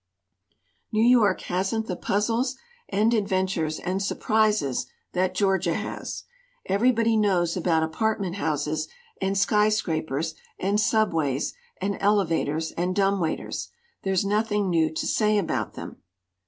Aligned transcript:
"New 0.91 1.05
York 1.07 1.41
hasn't 1.41 1.85
the 1.85 1.95
puzzles 1.95 2.55
and 2.89 3.13
adventures 3.13 3.77
and 3.77 4.01
surprises 4.01 4.87
that 5.13 5.35
Georgia 5.35 5.75
has. 5.75 6.23
Everybody 6.65 7.15
knows 7.15 7.55
about 7.55 7.83
apartment 7.83 8.37
houses 8.37 8.87
and 9.21 9.37
skyscrapers 9.37 10.33
and 10.57 10.79
subways 10.79 11.53
and 11.79 11.97
elevators 11.99 12.71
and 12.71 12.95
dumb 12.95 13.19
waiters 13.19 13.69
there's 14.01 14.25
nothing 14.25 14.71
new 14.71 14.91
to 14.91 15.05
say 15.05 15.37
about 15.37 15.73
them. 15.73 15.97